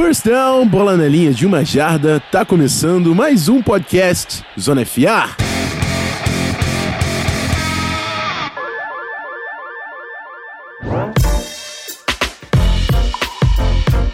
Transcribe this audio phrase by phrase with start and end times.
[0.00, 5.36] First down, bola na linha de uma jarda, tá começando mais um podcast Zona FA.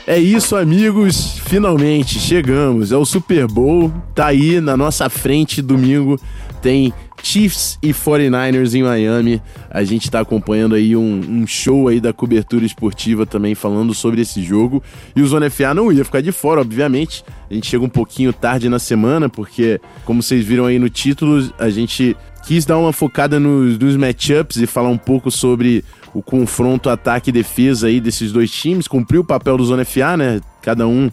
[0.07, 1.39] É isso, amigos.
[1.45, 2.91] Finalmente chegamos.
[2.91, 3.93] É o Super Bowl.
[4.15, 6.19] Tá aí na nossa frente domingo.
[6.63, 6.95] Tem
[7.25, 9.43] Chiefs e 49ers em Miami.
[9.71, 14.21] A gente está acompanhando aí um, um, show aí da cobertura esportiva também falando sobre
[14.21, 14.83] esse jogo.
[15.17, 17.25] E o Zona FA não ia ficar de fora, obviamente.
[17.51, 21.51] A gente chega um pouquinho tarde na semana, porque, como vocês viram aí no título,
[21.59, 22.15] a gente
[22.47, 25.83] quis dar uma focada nos, nos matchups e falar um pouco sobre
[26.13, 28.87] o confronto ataque e defesa aí desses dois times.
[28.87, 30.41] Cumpriu o papel do Zona FA, né?
[30.61, 31.11] Cada um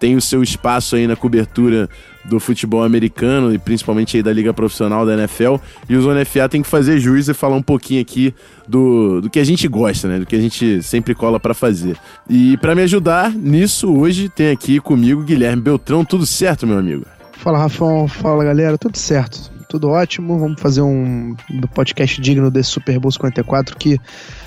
[0.00, 1.88] tem o seu espaço aí na cobertura
[2.24, 5.56] do futebol americano e principalmente aí da liga profissional da NFL.
[5.88, 8.34] E o Zona FA tem que fazer juízo e falar um pouquinho aqui
[8.66, 10.18] do, do que a gente gosta, né?
[10.18, 11.96] Do que a gente sempre cola para fazer.
[12.28, 16.04] E para me ajudar nisso, hoje tem aqui comigo Guilherme Beltrão.
[16.04, 17.04] Tudo certo, meu amigo?
[17.32, 18.08] Fala, Rafão.
[18.08, 18.78] Fala, galera.
[18.78, 19.50] Tudo certo.
[19.68, 20.38] Tudo ótimo.
[20.38, 21.36] Vamos fazer um
[21.74, 23.98] podcast digno desse Super Bowl 54 que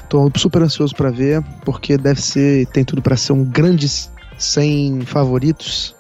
[0.09, 3.87] tô super ansioso para ver, porque deve ser, tem tudo para ser um grande
[4.37, 5.95] sem favoritos,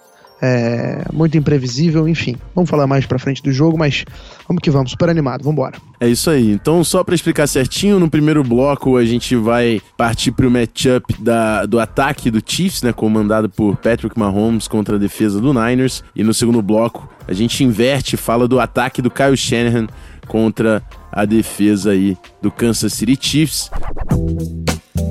[0.45, 2.35] é, muito imprevisível, enfim.
[2.53, 4.03] Vamos falar mais pra frente do jogo, mas
[4.45, 5.77] vamos que vamos, super animado, vamos embora.
[6.01, 6.51] É isso aí.
[6.51, 11.65] Então, só para explicar certinho, no primeiro bloco a gente vai partir pro matchup da,
[11.65, 16.25] do ataque do Chiefs, né, comandado por Patrick Mahomes contra a defesa do Niners, e
[16.25, 19.87] no segundo bloco a gente inverte fala do ataque do Kyle Shanahan
[20.27, 23.71] contra a defesa aí do Kansas City Chiefs.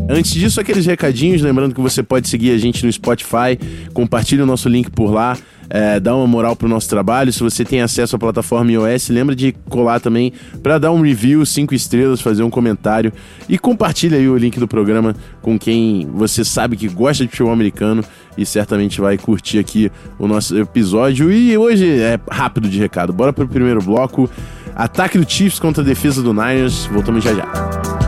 [0.08, 3.58] Antes disso, aqueles recadinhos, lembrando que você pode seguir a gente no Spotify,
[3.92, 5.36] compartilhe o nosso link por lá,
[5.70, 7.32] é, dá uma moral pro nosso trabalho.
[7.32, 11.46] Se você tem acesso à plataforma iOS, lembra de colar também para dar um review,
[11.46, 13.12] cinco estrelas, fazer um comentário
[13.48, 17.52] e compartilha aí o link do programa com quem você sabe que gosta de futebol
[17.52, 18.04] americano
[18.36, 21.32] e certamente vai curtir aqui o nosso episódio.
[21.32, 23.12] E hoje é rápido de recado.
[23.12, 24.28] Bora pro primeiro bloco.
[24.74, 26.86] Ataque do Chiefs contra a defesa do Niners.
[26.86, 28.01] Voltamos já já.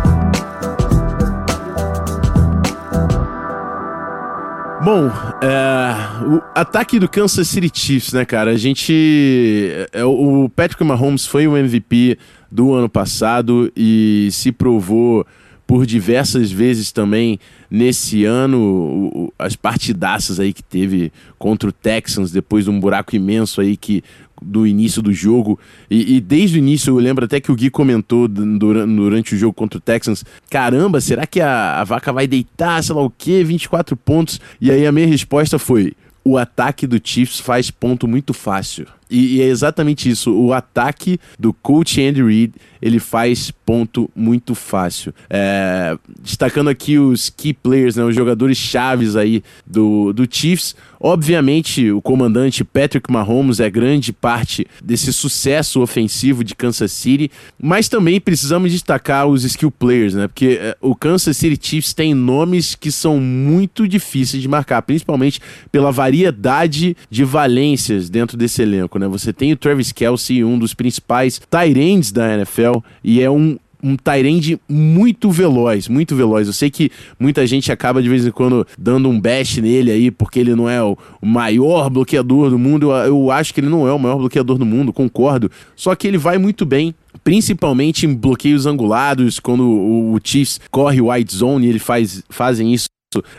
[4.85, 8.51] Bom, é, o ataque do Kansas City Chiefs, né, cara?
[8.51, 9.89] A gente.
[9.95, 12.19] É, o Patrick Mahomes foi o MVP
[12.53, 15.27] do ano passado e se provou
[15.67, 17.39] por diversas vezes também
[17.71, 23.63] nesse ano as partidaças aí que teve contra o Texans depois de um buraco imenso
[23.63, 24.05] aí que
[24.45, 25.59] do início do jogo.
[25.91, 29.39] E, e, desde o início, eu lembro até que o Gui comentou durante, durante o
[29.39, 33.11] jogo contra o Texans: caramba, será que a, a vaca vai deitar, sei lá o
[33.11, 34.41] quê, 24 pontos?
[34.61, 35.95] E aí a minha resposta foi:
[36.25, 38.87] o ataque do Chiefs faz ponto muito fácil.
[39.11, 40.33] E, e, é exatamente isso.
[40.33, 45.15] O ataque do coach Andy Reid, ele faz ponto muito fácil.
[45.29, 50.75] É, destacando aqui os key players, né, os jogadores chaves aí do, do Chiefs.
[51.01, 57.89] Obviamente, o comandante Patrick Mahomes é grande parte desse sucesso ofensivo de Kansas City, mas
[57.89, 60.29] também precisamos destacar os skill players, né?
[60.29, 65.41] Porque é, o Kansas City Chiefs tem nomes que são muito difíceis de marcar, principalmente
[65.71, 69.09] pela variedade de valências dentro desse elenco, né?
[69.09, 71.41] Você tem o Travis Kelsey, um dos principais
[71.77, 76.47] ends da NFL, e é um um Tyrande muito veloz, muito veloz.
[76.47, 76.91] Eu sei que
[77.21, 80.67] muita gente acaba de vez em quando dando um bash nele aí, porque ele não
[80.67, 82.91] é o, maior bloqueador do mundo.
[82.91, 85.51] Eu, acho que ele não é o maior bloqueador do mundo, concordo.
[85.77, 91.11] Só que ele vai muito bem principalmente em bloqueios angulados, quando o, Chiefs corre o
[91.11, 92.87] white zone e ele faz, fazem isso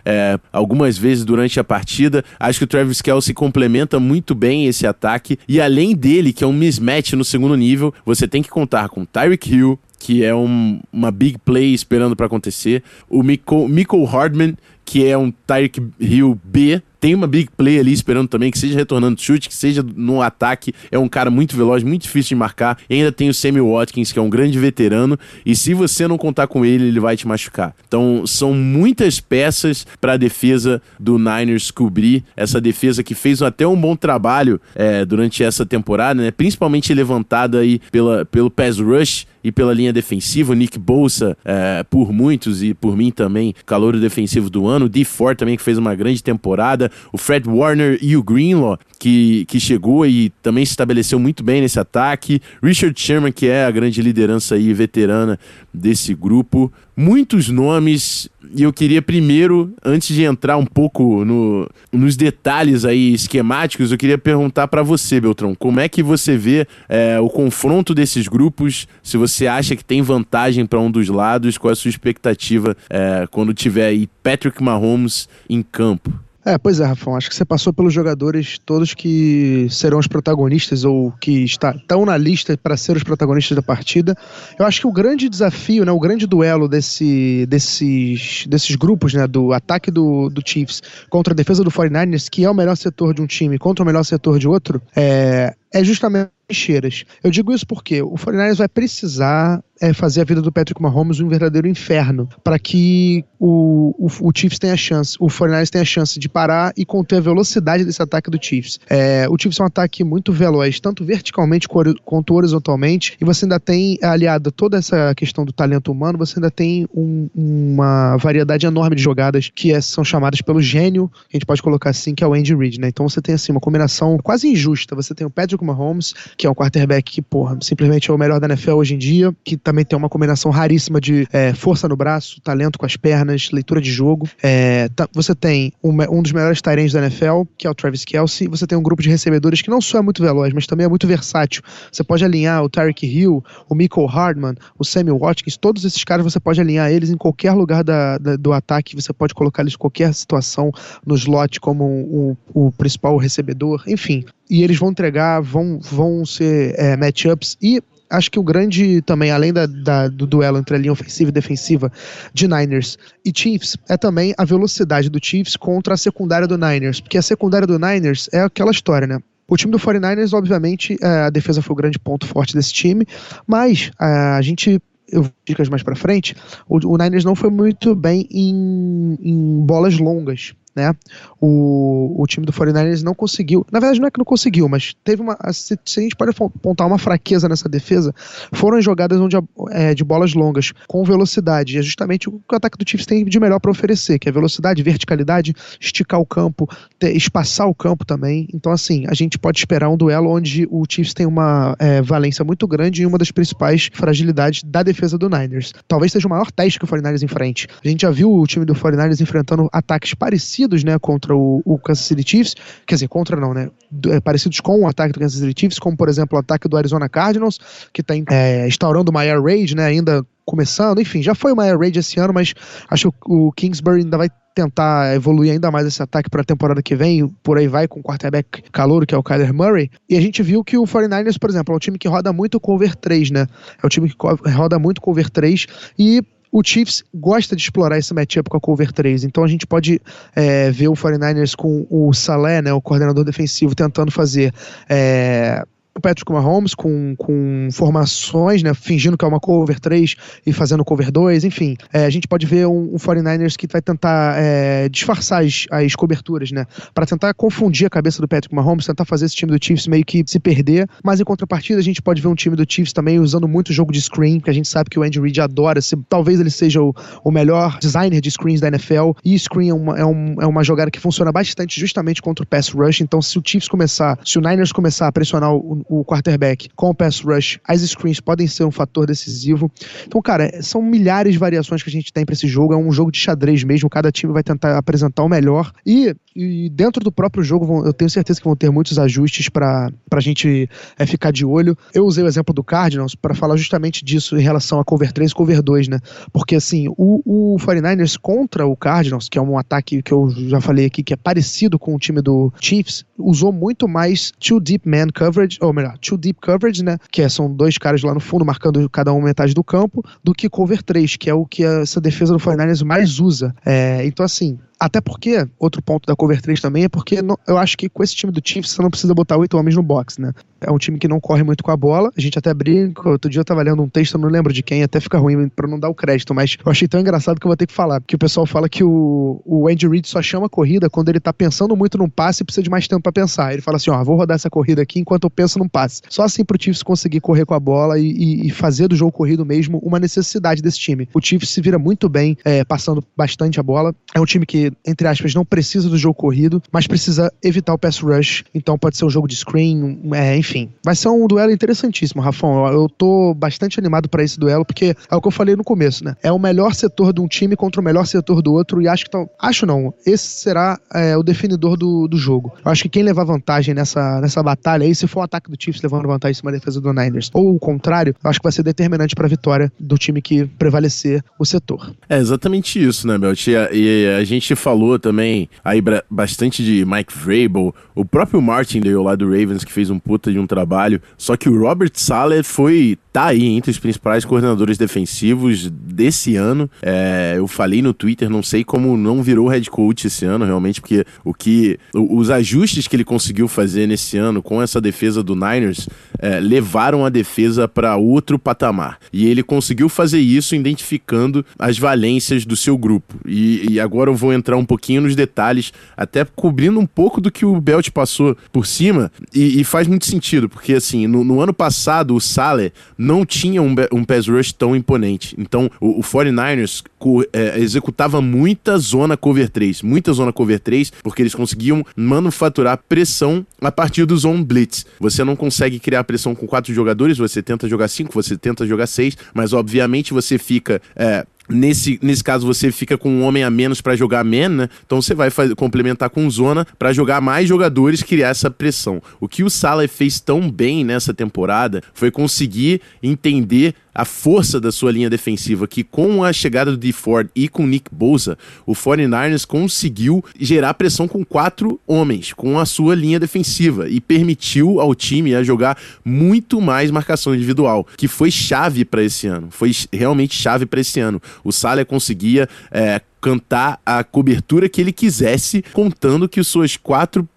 [0.06, 2.24] é, algumas vezes durante a partida.
[2.40, 5.40] Acho que o Travis Kelsey complementa muito bem esse ataque.
[5.47, 9.06] E além dele, que é um mismatch no segundo nível, você tem que contar com
[9.06, 12.84] Tyreek Hill, que é um, uma big play esperando para acontecer.
[13.09, 18.27] O Michael Hardman, que é um Tyreek Hill B, tem uma big play ali esperando
[18.27, 20.73] também, que seja retornando chute, que seja no ataque.
[20.89, 22.79] É um cara muito veloz, muito difícil de marcar.
[22.89, 25.15] E ainda tem o Sammy Watkins, que é um grande veterano.
[25.45, 27.75] E se você não contar com ele, ele vai te machucar.
[27.88, 32.24] Então, são muitas peças para a defesa do Niners cobrir.
[32.35, 36.31] Essa defesa que fez até um bom trabalho é, durante essa temporada, né?
[36.31, 40.53] principalmente levantada aí pela, pelo pass rush e pela linha defensiva.
[40.53, 44.88] O Nick Bolsa, é, por muitos e por mim também, calor defensivo do ano.
[44.88, 48.80] O D Ford também, que fez uma grande temporada o Fred Warner e o Greenlaw,
[48.97, 52.42] que, que chegou e também se estabeleceu muito bem nesse ataque.
[52.63, 55.39] Richard Sherman, que é a grande liderança aí veterana
[55.71, 56.74] desse grupo.
[56.97, 63.13] Muitos nomes, e eu queria primeiro, antes de entrar um pouco no, nos detalhes aí
[63.13, 67.94] esquemáticos, eu queria perguntar para você, Beltrão, como é que você vê é, o confronto
[67.94, 68.88] desses grupos?
[69.03, 72.77] Se você acha que tem vantagem para um dos lados, qual é a sua expectativa
[72.89, 76.25] é, quando tiver aí Patrick Mahomes em campo?
[76.45, 77.15] É, pois é, Rafão.
[77.15, 82.06] Acho que você passou pelos jogadores todos que serão os protagonistas ou que está, estão
[82.06, 84.15] na lista para ser os protagonistas da partida.
[84.59, 89.25] Eu acho que o grande desafio, né, o grande duelo desse, desses, desses grupos, né,
[89.25, 93.15] do ataque do, do Chiefs contra a defesa do 49ers, que é o melhor setor
[93.15, 97.06] de um time contra o melhor setor de outro, é, é justamente trincheiras.
[97.24, 101.19] Eu digo isso porque o 49ers vai precisar é, fazer a vida do Patrick Mahomes
[101.19, 106.19] um verdadeiro inferno para que o, o, o, Chiefs tenha chance, o 49ers tenha chance
[106.19, 108.79] de parar e conter a velocidade desse ataque do Chiefs.
[108.89, 113.59] É, o Chiefs é um ataque muito veloz, tanto verticalmente quanto horizontalmente, e você ainda
[113.59, 118.65] tem, aliado a toda essa questão do talento humano, você ainda tem um, uma variedade
[118.65, 122.23] enorme de jogadas que é, são chamadas pelo gênio, a gente pode colocar assim, que
[122.23, 122.87] é o Andy Reid, né?
[122.87, 124.95] Então você tem assim uma combinação quase injusta.
[124.95, 128.39] Você tem o Patrick Mahomes, que é um quarterback que, porra, simplesmente é o melhor
[128.39, 131.98] da NFL hoje em dia, que também tem uma combinação raríssima de é, força no
[131.98, 134.25] braço, talento com as pernas, leitura de jogo.
[134.42, 138.48] É, tá, você tem um, dos melhores Tyrants da NFL, que é o Travis Kelsey.
[138.48, 140.88] Você tem um grupo de recebedores que não só é muito veloz, mas também é
[140.88, 141.62] muito versátil.
[141.92, 146.24] Você pode alinhar o Tyreek Hill, o Michael Hardman, o Samuel Watkins, todos esses caras
[146.24, 149.74] você pode alinhar eles em qualquer lugar da, da, do ataque, você pode colocar eles
[149.74, 150.71] em qualquer situação
[151.06, 154.24] no slot como o, o principal recebedor, enfim.
[154.50, 157.81] E eles vão entregar, vão, vão ser é, matchups e
[158.15, 161.33] acho que o grande também, além da, da, do duelo entre a linha ofensiva e
[161.33, 161.91] defensiva
[162.33, 167.00] de Niners e Chiefs, é também a velocidade do Chiefs contra a secundária do Niners.
[167.00, 169.19] Porque a secundária do Niners é aquela história, né?
[169.47, 173.06] O time do 49ers, obviamente, é, a defesa foi o grande ponto forte desse time,
[173.45, 176.35] mas é, a gente eu vou dicas mais para frente,
[176.68, 180.94] o, o, Niners não foi muito bem em, em bolas longas né?
[181.39, 184.94] O, o time do 49ers não conseguiu, na verdade não é que não conseguiu, mas
[185.04, 188.13] teve uma, se, se a gente pode apontar uma fraqueza nessa defesa,
[188.51, 189.38] foram jogadas onde
[189.72, 193.06] é, de bolas longas, com velocidade, e é justamente o que o ataque do Chiefs
[193.06, 196.69] tem de melhor para oferecer, que é velocidade, verticalidade, esticar o campo,
[197.00, 200.83] ter, espaçar o campo também, então assim, a gente pode esperar um duelo onde o
[200.89, 205.30] Chiefs tem uma é, valência muito grande e uma das principais fragilidades da defesa do
[205.30, 205.74] Niners.
[205.88, 207.68] Talvez seja o maior teste que o 49ers enfrente.
[207.83, 211.62] A gente já viu o time do 49ers enfrentando ataques parecidos parecidos, né, contra o,
[211.65, 213.69] o, Kansas City Chiefs, quer dizer, contra não, né,
[214.07, 216.77] é, parecidos com o ataque do Kansas City Chiefs, como por exemplo o ataque do
[216.77, 217.59] Arizona Cardinals,
[217.94, 221.77] que está é, instaurando uma air raid, né, ainda começando, enfim, já foi uma air
[221.77, 222.53] raid esse ano, mas
[222.89, 226.81] acho que o Kingsbury ainda vai tentar evoluir ainda mais esse ataque para a temporada
[226.81, 229.91] que vem, por aí vai com o quarterback calouro, que é o Kyler Murray.
[230.09, 232.57] E a gente viu que o 49ers, por exemplo, é um time que roda muito
[232.57, 233.47] cover 3, né?
[233.83, 234.15] É um time que
[234.51, 235.65] roda muito cover 3
[236.00, 236.23] e
[236.57, 240.00] o Chiefs gosta de explorar esse matchup com a cover 3, então a gente pode
[240.34, 244.54] é, ver o 49ers com o Salé, né, o coordenador defensivo, tentando fazer
[244.88, 245.66] é,
[245.97, 250.15] o Patrick Mahomes com, com formações, né, fingindo que é uma cover 3
[250.45, 251.77] e fazendo cover 2, enfim.
[251.94, 255.95] É, a gente pode ver um, um 49ers que vai tentar é, disfarçar as, as
[255.95, 259.63] coberturas, né, para tentar confundir a cabeça do Patrick Mahomes, tentar fazer esse time do
[259.63, 262.65] Chiefs meio que se perder, mas em contrapartida a gente pode ver um time do
[262.68, 265.39] Chiefs também usando muito jogo de screen, que a gente sabe que o Andy Reid
[265.39, 266.94] adora, se, talvez ele seja o,
[267.24, 270.63] o melhor designer de screens da NFL, e screen é uma, é, um, é uma
[270.63, 274.38] jogada que funciona bastante justamente contra o pass rush, então se o Chiefs começar, se
[274.38, 278.47] o Niners começar a pressionar o, o quarterback com o pass rush, as screens podem
[278.47, 279.71] ser um fator decisivo.
[280.05, 282.73] Então, cara, são milhares de variações que a gente tem para esse jogo.
[282.73, 283.89] É um jogo de xadrez mesmo.
[283.89, 285.71] Cada time vai tentar apresentar o melhor.
[285.85, 289.89] E, e dentro do próprio jogo, eu tenho certeza que vão ter muitos ajustes para
[290.11, 291.77] a gente é, ficar de olho.
[291.94, 295.31] Eu usei o exemplo do Cardinals para falar justamente disso em relação a cover 3
[295.31, 295.99] e cover 2, né?
[296.33, 300.59] Porque, assim, o, o 49ers contra o Cardinals, que é um ataque que eu já
[300.59, 304.87] falei aqui, que é parecido com o time do Chiefs, usou muito mais two deep
[304.87, 306.97] man coverage, ou melhor, two deep coverage, né?
[307.11, 310.33] Que é, são dois caras lá no fundo marcando cada um metade do campo, do
[310.33, 313.56] que cover 3, que é o que essa defesa do 49ers mais usa.
[313.65, 317.57] É, então, assim, até porque, outro ponto da cover 3 também é porque não, eu
[317.57, 320.19] acho que com esse time do Chiefs você não precisa botar oito homens no box,
[320.19, 320.33] né?
[320.62, 322.12] É um time que não corre muito com a bola.
[322.18, 323.09] A gente até brinca.
[323.09, 325.68] Outro dia eu tava lendo um texto, não lembro de quem, até fica ruim pra
[325.68, 328.02] não dar o crédito, mas eu achei tão engraçado que eu vou ter que falar.
[328.02, 331.31] Que o pessoal fala que o, o Andy Reid só chama corrida quando ele tá
[331.31, 333.54] pensando muito num passe e precisa de mais tempo para pensar.
[333.54, 336.02] Ele fala assim: ó, vou rodar essa corrida aqui enquanto eu penso num passe.
[336.09, 339.12] Só assim pro Chiefs conseguir correr com a bola e, e, e fazer do jogo
[339.12, 341.07] corrido mesmo uma necessidade desse time.
[341.14, 343.94] O Chiefs se vira muito bem é, passando bastante a bola.
[344.14, 347.78] É um time que, entre aspas, não precisa do jogo corrido, mas precisa evitar o
[347.78, 348.44] pass rush.
[348.54, 352.21] Então pode ser um jogo de screen, é, enfim enfim, vai ser um duelo interessantíssimo,
[352.21, 352.66] Rafão.
[352.68, 356.04] Eu tô bastante animado para esse duelo, porque é o que eu falei no começo,
[356.04, 356.16] né?
[356.24, 359.04] É o melhor setor de um time contra o melhor setor do outro, e acho
[359.04, 362.54] que tá, acho não, esse será é, o definidor do, do jogo.
[362.64, 365.62] Eu acho que quem levar vantagem nessa, nessa batalha aí, se for o ataque do
[365.62, 368.44] Chiefs levando vantagem em cima da defesa do Niners, ou o contrário, eu acho que
[368.44, 371.94] vai ser determinante para a vitória do time que prevalecer o setor.
[372.07, 373.47] É exatamente isso, né, Belt?
[373.47, 378.80] E a, e a gente falou também aí bastante de Mike Vrabel, o próprio Martin
[378.80, 381.92] deu lá do Ravens que fez um puta de um trabalho, só que o Robert
[381.94, 386.69] Saleh foi tá aí entre os principais coordenadores defensivos desse ano.
[386.81, 390.81] É, eu falei no Twitter, não sei como não virou head coach esse ano, realmente,
[390.81, 395.34] porque o que os ajustes que ele conseguiu fazer nesse ano com essa defesa do
[395.34, 395.88] Niners
[396.19, 398.98] é, levaram a defesa para outro patamar.
[399.14, 403.16] E ele conseguiu fazer isso identificando as valências do seu grupo.
[403.26, 407.31] E, e agora eu vou entrar um pouquinho nos detalhes, até cobrindo um pouco do
[407.31, 411.40] que o Belt passou por cima, e, e faz muito sentido, porque assim, no, no
[411.40, 412.74] ano passado o Saleh
[413.06, 415.35] não tinha um, um pass rush tão imponente.
[415.38, 416.83] Então, o, o 49ers
[417.31, 423.45] é, executava muita zona cover 3, muita zona cover 3, porque eles conseguiam manufaturar pressão
[423.62, 424.85] a partir do zone blitz.
[425.00, 428.88] Você não consegue criar pressão com quatro jogadores, você tenta jogar cinco, você tenta jogar
[428.88, 433.49] seis, mas obviamente você fica é, Nesse, nesse caso, você fica com um homem a
[433.49, 434.69] menos para jogar man, né?
[434.85, 439.02] Então você vai fazer, complementar com zona para jogar mais jogadores criar essa pressão.
[439.19, 444.71] O que o Salah fez tão bem nessa temporada foi conseguir entender a força da
[444.71, 448.73] sua linha defensiva, que com a chegada do D Ford e com Nick Bosa, o
[448.73, 454.94] 49ers conseguiu gerar pressão com quatro homens, com a sua linha defensiva, e permitiu ao
[454.94, 460.35] time a jogar muito mais marcação individual, que foi chave para esse ano, foi realmente
[460.35, 461.21] chave para esse ano.
[461.44, 467.28] O Salah conseguia é, cantar a cobertura que ele quisesse, contando que suas quatro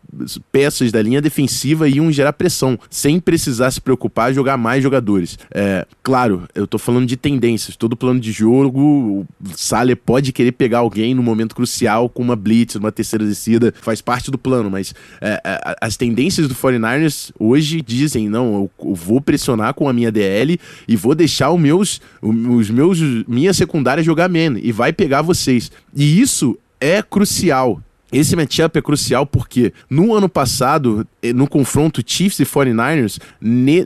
[0.50, 5.38] peças da linha defensiva iam gerar pressão, sem precisar se preocupar jogar mais jogadores.
[5.52, 7.76] É, claro, eu tô falando de tendências.
[7.76, 12.36] Todo plano de jogo, o Saler pode querer pegar alguém no momento crucial com uma
[12.36, 17.30] blitz, uma terceira descida, faz parte do plano, mas é, é, as tendências do 49ers
[17.38, 21.60] hoje dizem, não, eu, eu, vou pressionar com a minha DL e vou deixar os
[21.60, 25.70] meus, os meus minha secundária jogar menos e vai pegar vocês.
[25.94, 32.02] E isso é crucial esse matchup é crucial porque no ano passado, eh, no confronto
[32.04, 33.20] Chiefs e 49ers,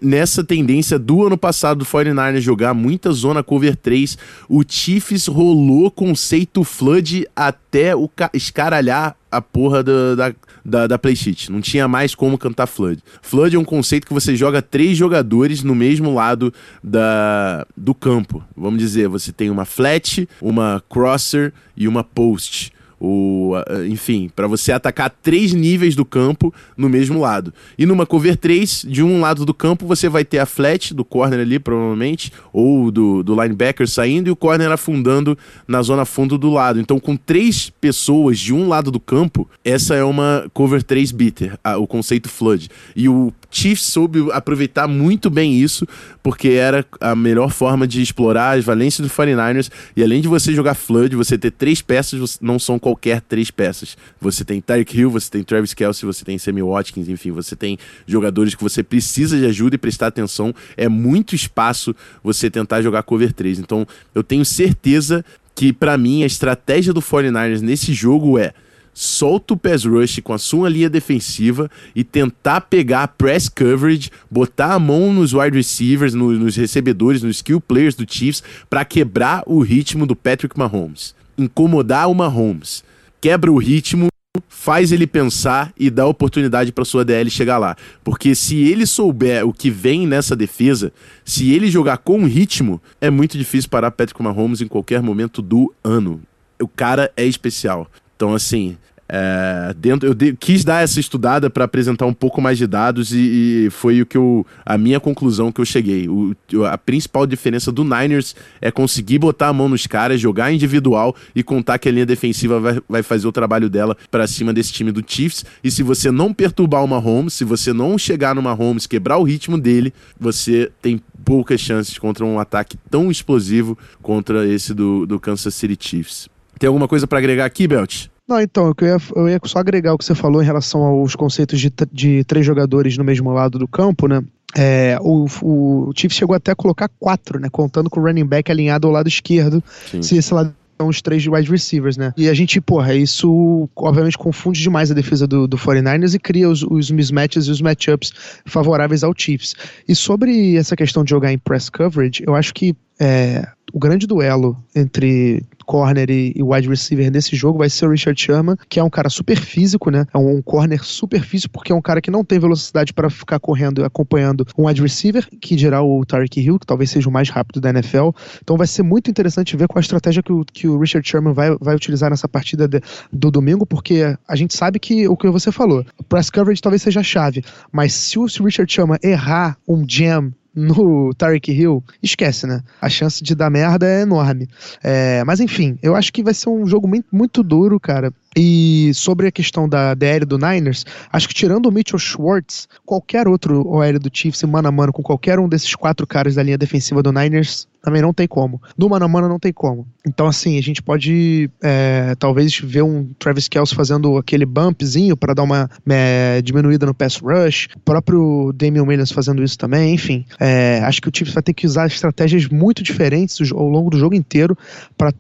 [0.00, 4.17] nessa tendência do ano passado do 49ers jogar muita zona cover 3,
[4.49, 11.00] o Chiefs rolou conceito flood até o escaralhar a porra da, da, da, da.
[11.49, 13.02] Não tinha mais como cantar Flood.
[13.23, 16.52] Flood é um conceito que você joga três jogadores no mesmo lado
[16.85, 18.45] da, do campo.
[18.55, 22.73] Vamos dizer, você tem uma flat, uma crosser e uma post
[23.04, 23.54] o,
[23.88, 27.52] enfim, para você atacar três níveis do campo no mesmo lado.
[27.76, 31.04] E numa cover 3, de um lado do campo você vai ter a flat do
[31.04, 36.38] corner ali, provavelmente, ou do, do linebacker saindo e o corner afundando na zona fundo
[36.38, 36.78] do lado.
[36.78, 41.59] Então, com três pessoas de um lado do campo, essa é uma cover 3 beater,
[41.64, 42.68] a, o conceito flood.
[42.94, 45.87] E o Chiefs soube aproveitar muito bem isso,
[46.23, 49.71] porque era a melhor forma de explorar as valências do 49ers.
[49.94, 53.97] E além de você jogar flood, você ter três peças, não são qualquer três peças.
[54.21, 57.78] Você tem Tyreek Hill, você tem Travis Kelsey, você tem Sammy Watkins, enfim, você tem
[58.06, 60.54] jogadores que você precisa de ajuda e prestar atenção.
[60.76, 61.94] É muito espaço
[62.25, 63.59] você tentar jogar cover 3.
[63.59, 65.23] Então, eu tenho certeza
[65.54, 68.54] que, para mim, a estratégia do 49ers nesse jogo é
[68.95, 74.11] solta o pass rush com a sua linha defensiva e tentar pegar a press coverage,
[74.31, 78.85] botar a mão nos wide receivers, no, nos recebedores, nos skill players do Chiefs para
[78.85, 82.85] quebrar o ritmo do Patrick Mahomes incomodar o Mahomes.
[83.21, 84.09] Quebra o ritmo,
[84.49, 87.77] faz ele pensar e dá oportunidade para sua DL chegar lá.
[88.03, 90.93] Porque se ele souber o que vem nessa defesa,
[91.25, 95.73] se ele jogar com ritmo, é muito difícil parar Patrick Mahomes em qualquer momento do
[95.83, 96.21] ano.
[96.61, 97.89] O cara é especial.
[98.23, 98.76] Então, assim,
[99.09, 103.12] é, dentro, eu de, quis dar essa estudada para apresentar um pouco mais de dados
[103.12, 106.09] e, e, foi o que eu, a minha conclusão que eu cheguei.
[106.09, 106.37] O,
[106.71, 111.43] a principal diferença do Niners é conseguir botar a mão nos caras, jogar individual e
[111.43, 114.93] contar que a linha defensiva vai, vai fazer o trabalho dela para cima desse time
[114.93, 115.45] do Chiefs.
[115.64, 119.25] E se você não perturbar o Mahomes, se você não chegar no Mahomes, quebrar o
[119.25, 125.19] ritmo dele, você tem poucas chances contra um ataque tão explosivo contra esse do, do
[125.19, 126.31] Kansas City Chiefs.
[126.62, 128.12] Tem alguma coisa para agregar aqui, Belt?
[128.29, 131.17] Não, então, eu ia, eu ia só agregar o que você falou em relação aos
[131.17, 134.23] conceitos de, de três jogadores no mesmo lado do campo, né?
[134.55, 137.49] É, o, o Chiefs chegou até a colocar quatro, né?
[137.50, 139.62] Contando com o running back alinhado ao lado esquerdo.
[139.91, 140.02] Sim.
[140.02, 142.12] Se esse lado são os três wide receivers, né?
[142.17, 146.49] E a gente, porra, isso obviamente confunde demais a defesa do, do 49ers e cria
[146.49, 148.12] os, os mismatches e os matchups
[148.45, 149.55] favoráveis ao Chiefs.
[149.88, 154.07] E sobre essa questão de jogar em press coverage, eu acho que é, o grande
[154.07, 158.78] duelo entre corner e, e, wide receiver nesse jogo vai ser o Richard Sherman, que
[158.78, 160.07] é um cara super físico, né?
[160.12, 163.09] É um, um corner super físico, porque é um cara que não tem velocidade para
[163.11, 167.09] ficar correndo e acompanhando um wide receiver, que dirá o Tarek Hill, que talvez seja
[167.09, 168.11] o mais rápido da NFL.
[168.42, 171.33] Então vai ser muito interessante ver qual a estratégia que o, que o Richard Sherman
[171.33, 172.81] vai, vai utilizar nessa partida de,
[173.12, 177.00] do domingo, porque a gente sabe que o que você falou, press coverage talvez seja
[177.00, 182.62] a chave, mas se o, Richard Sherman errar um jam no Tarek Hill, esquece, né?
[182.80, 184.49] A chance de dar merda é enorme.
[184.82, 188.12] É, mas enfim, eu acho que vai ser um jogo muito, muito duro, cara.
[188.37, 193.28] E sobre a questão da DL do Niners, acho que tirando o Mitchell Schwartz, qualquer
[193.28, 196.56] outro OL do Chiefs, mano a mano, com qualquer um desses quatro caras da linha
[196.56, 198.62] defensiva do Niners, também não tem como.
[198.79, 199.87] No mano a mano não tem como.
[200.07, 205.35] Então, assim, a gente pode é, talvez ver um Travis Kelce fazendo aquele bumpzinho para
[205.35, 210.25] dar uma é, diminuída no pass rush, o próprio Damian Williams fazendo isso também, enfim.
[210.39, 213.99] É, acho que o Chiefs vai ter que usar estratégias muito diferentes ao longo do
[213.99, 214.57] jogo inteiro
[214.97, 215.12] para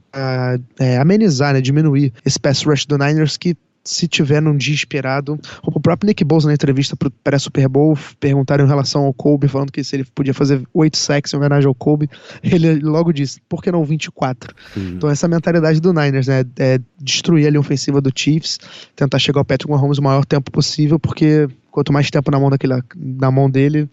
[0.78, 5.38] é, amenizar, né, diminuir esse pass rush do Niners que se tiver num dia esperado.
[5.62, 9.48] O próprio Nick Bosa, na entrevista para o pré-Super Bowl, perguntaram em relação ao Kobe,
[9.48, 12.08] falando que se ele podia fazer oito sacks em homenagem ao Kobe,
[12.42, 14.54] ele logo disse, por que não 24?
[14.76, 14.88] Uhum.
[14.96, 16.44] Então essa é a mentalidade do Niners, né?
[16.58, 18.58] É destruir a linha ofensiva do Chiefs,
[18.94, 22.50] tentar chegar ao Patrick Mahomes o maior tempo possível, porque quanto mais tempo na mão,
[22.50, 23.88] daquele, na mão dele,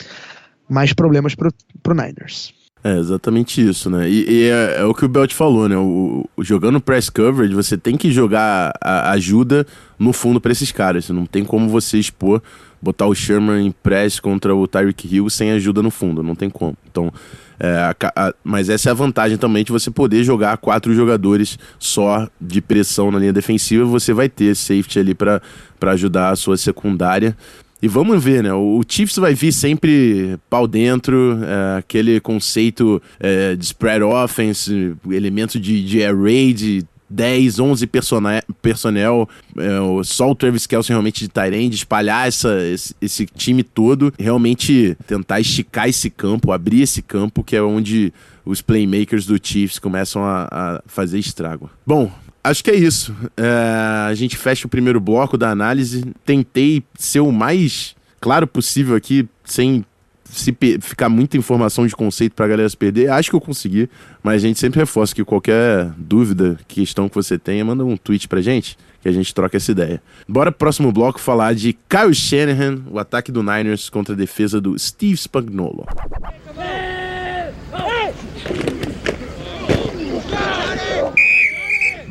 [0.69, 2.53] mais problemas pro, pro Niners.
[2.81, 4.09] É exatamente isso, né?
[4.09, 5.75] E, e é, é, o que o Belt falou, né?
[5.75, 9.67] O, o, jogando press coverage, você tem que jogar a, ajuda
[9.97, 11.09] no fundo para esses caras.
[11.09, 12.41] Não tem como você expor,
[12.81, 16.23] botar o Sherman em press contra o Tyreek Hill sem ajuda no fundo.
[16.23, 16.73] Não tem como.
[16.89, 17.11] Então,
[17.59, 21.59] é, a, a, mas essa é a vantagem também de você poder jogar quatro jogadores
[21.77, 23.83] só de pressão na linha defensiva.
[23.83, 25.41] Você vai ter safety ali para
[25.81, 27.35] ajudar a sua secundária.
[27.81, 28.53] E vamos ver, né?
[28.53, 35.57] O Chiefs vai vir sempre pau dentro, é, aquele conceito é, de spread offense, elemento
[35.59, 41.29] de, de air raid, 10, 11 persona personnel, é, só o Travis Kelce realmente de
[41.29, 47.43] Tyrande, espalhar essa, esse, esse, time todo, realmente tentar esticar esse campo, abrir esse campo,
[47.43, 48.13] que é onde
[48.45, 51.69] os playmakers do Chiefs começam a, a fazer estrago.
[51.85, 52.11] Bom,
[52.43, 53.15] Acho que é isso.
[53.35, 56.03] É, a gente fecha o primeiro bloco da análise.
[56.25, 59.85] Tentei ser o mais claro possível aqui, sem
[60.31, 63.09] se ficar muita informação de conceito pra galera se perder.
[63.09, 63.89] Acho que eu consegui,
[64.21, 68.27] mas a gente sempre reforça que qualquer dúvida, questão que você tenha, manda um tweet
[68.27, 70.01] pra gente, que a gente troca essa ideia.
[70.27, 74.61] Bora pro próximo bloco falar de Kyle Shanahan, o ataque do Niners contra a defesa
[74.61, 75.85] do Steve Spagnuolo.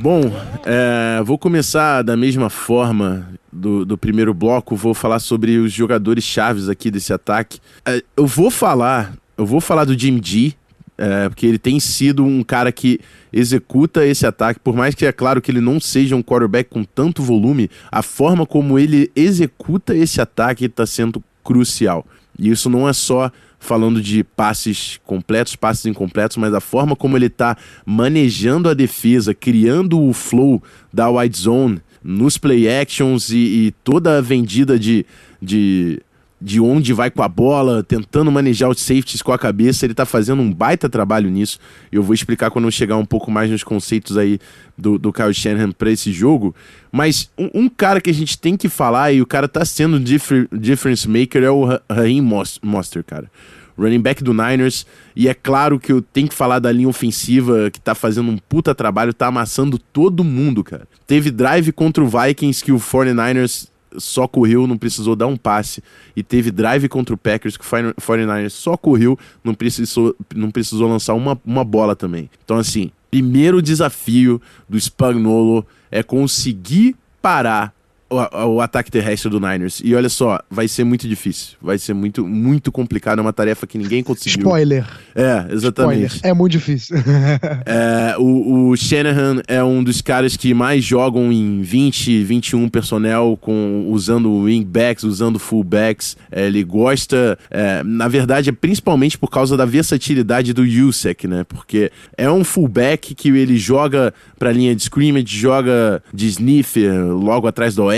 [0.01, 0.21] Bom,
[0.65, 4.77] é, vou começar da mesma forma do, do, primeiro bloco.
[4.77, 7.59] Vou falar sobre os jogadores chaves aqui desse ataque.
[7.85, 10.55] É, eu vou falar, eu vou falar do Jim G,
[10.97, 13.01] é, porque ele tem sido um cara que
[13.33, 16.85] executa esse ataque, por mais que é claro que ele não seja um quarterback com
[16.85, 22.07] tanto volume, a forma como ele executa esse ataque está sendo crucial.
[22.39, 27.17] E isso não é só falando de passes completos, passes incompletos, mas a forma como
[27.17, 33.37] ele está manejando a defesa, criando o flow da wide zone nos play actions e,
[33.37, 35.05] e toda a vendida de,
[35.43, 36.01] de
[36.41, 39.85] de onde vai com a bola, tentando manejar os safeties com a cabeça.
[39.85, 41.59] Ele tá fazendo um baita trabalho nisso.
[41.91, 44.39] Eu vou explicar quando eu chegar um pouco mais nos conceitos aí
[44.77, 46.55] do, do Kyle Shanahan para esse jogo.
[46.93, 49.99] Mas um, um, cara que a gente tem que falar, e o cara tá sendo
[49.99, 52.23] differ, difference maker, é o Raheem
[52.63, 53.31] Monster, cara.
[53.77, 54.87] Running back do Niners.
[55.15, 58.37] E é claro que eu tenho que falar da linha ofensiva, que tá fazendo um
[58.37, 60.87] puta trabalho, tá amassando todo mundo, cara.
[61.07, 65.83] Teve drive contra o Vikings que o 49ers só correu, não precisou dar um passe.
[66.15, 70.89] E teve drive contra o Packers, que o 49ers só correu, não precisou, não precisou
[70.89, 72.31] lançar uma, uma bola também.
[72.45, 77.75] Então, assim, primeiro desafio do Spagnolo é conseguir parar
[78.11, 79.81] o, o, ataque terrestre do Niners.
[79.85, 81.57] E olha só, vai ser muito difícil.
[81.61, 83.19] Vai ser muito, muito complicado.
[83.19, 84.43] É uma tarefa que ninguém conseguiu.
[84.43, 84.87] Spoiler.
[85.15, 86.07] É, exatamente.
[86.07, 86.27] Spoiler.
[86.31, 86.97] É muito difícil.
[87.67, 93.39] é, o, o Shanahan é um dos caras que mais jogam em 20, 21 personnel,
[93.41, 96.17] com, usando wingbacks, usando fullbacks.
[96.31, 101.45] É, ele gosta, é, na verdade, é principalmente por causa da versatilidade do Yusek, né?
[101.45, 107.47] Porque é um fullback que ele joga pra linha de scrimmage, joga de sniffer logo
[107.47, 107.98] atrás do OL,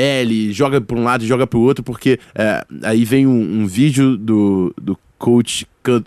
[0.52, 3.66] joga para um lado e joga para o outro, porque é, aí vem um, um
[3.66, 5.66] vídeo do, do coach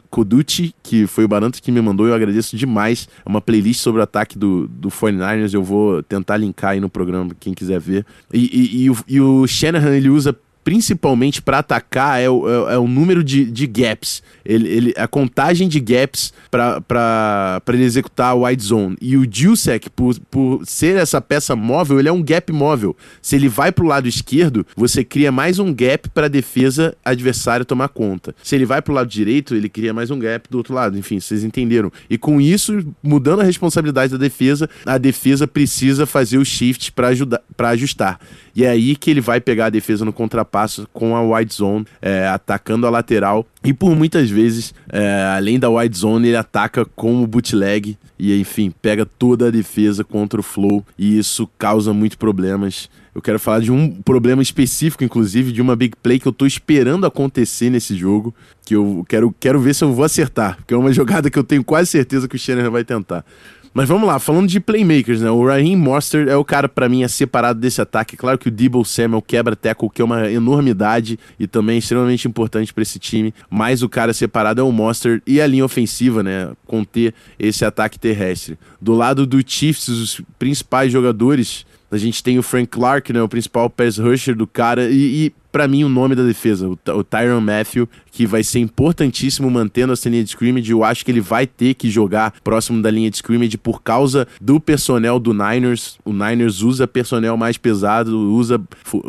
[0.10, 3.08] Koduchi, que foi o Baranto que me mandou, eu agradeço demais.
[3.26, 6.90] É uma playlist sobre o ataque do, do 49ers, eu vou tentar linkar aí no
[6.90, 8.06] programa, quem quiser ver.
[8.32, 12.76] E, e, e, o, e o Shanahan, ele usa principalmente para atacar é o, é,
[12.76, 14.24] é, o número de, de gaps.
[14.46, 18.96] Ele, ele, a contagem de gaps para ele executar a wide zone.
[19.02, 22.96] E o Dusek, por, por ser essa peça móvel, ele é um gap móvel.
[23.22, 26.96] Se ele vai para o lado esquerdo, você cria mais um gap para a defesa
[27.04, 28.36] adversária tomar conta.
[28.44, 30.98] Se ele vai para o lado direito, ele cria mais um gap do outro lado.
[30.98, 31.92] Enfim, vocês entenderam.
[32.10, 37.70] E com isso, mudando a responsabilidade da defesa, a defesa precisa fazer o shift para
[37.70, 38.20] ajustar.
[38.56, 41.86] E é aí que ele vai pegar a defesa no contrapasso com a wide zone,
[42.02, 43.46] é, atacando a lateral.
[43.64, 48.40] E por muitas vezes, é, além da wide zone, ele ataca com o bootleg e,
[48.40, 50.86] enfim, pega toda a defesa contra o flow.
[50.98, 52.90] E isso causa muitos problemas.
[53.16, 56.46] Eu quero falar de um problema específico, inclusive, de uma big play que eu tô
[56.46, 58.34] esperando acontecer nesse jogo.
[58.66, 60.58] Que eu quero, quero ver se eu vou acertar.
[60.58, 63.26] Porque é uma jogada que eu tenho quase certeza que o Shanahan vai tentar.
[63.74, 65.32] Mas vamos lá, falando de playmakers, né?
[65.32, 68.16] O Raheem Mostert é o cara para mim a separado desse ataque.
[68.16, 72.72] Claro que o Debo Samuel quebra tackle, que é uma enormidade e também extremamente importante
[72.72, 73.34] para esse time.
[73.50, 76.52] Mas o cara separado é o Mostert e a linha ofensiva, né?
[76.68, 78.60] Conter esse ataque terrestre.
[78.80, 83.30] Do lado do Chiefs, os principais jogadores a gente tem o Frank Clark, né, o
[83.30, 87.04] principal pass rusher do cara, e, e para mim o nome da defesa, o, o
[87.04, 90.72] Tyron Matthew, que vai ser importantíssimo mantendo essa linha de scrimmage.
[90.72, 94.28] Eu acho que ele vai ter que jogar próximo da linha de scrimmage por causa
[94.42, 96.00] do personnel do Niners.
[96.04, 98.60] O Niners usa personnel mais pesado, usa,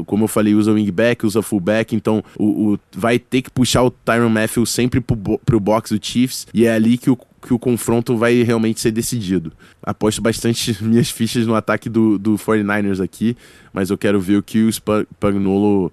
[0.05, 3.91] como eu falei, usa wingback, usa fullback, então o, o vai ter que puxar o
[3.91, 7.59] Tyron Matthew sempre pro, pro box do Chiefs, e é ali que o que o
[7.59, 9.53] confronto vai realmente ser decidido.
[9.83, 13.37] Aposto bastante minhas fichas no ataque do, do 49ers aqui,
[13.73, 15.93] mas eu quero ver o que o Spagnolo